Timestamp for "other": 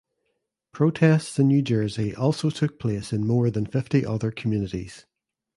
4.03-4.31